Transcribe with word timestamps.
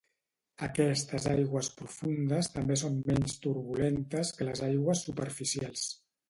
Aquestes 0.67 1.27
aigües 1.33 1.69
profundes 1.81 2.49
també 2.55 2.79
són 2.85 2.97
menys 3.11 3.37
turbulentes 3.45 4.33
que 4.39 4.49
les 4.49 4.65
aigües 4.71 5.05
superficials. 5.11 5.87